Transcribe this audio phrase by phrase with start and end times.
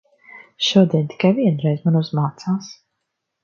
[0.67, 2.75] Šodien tikai vienreiz man uzmācās.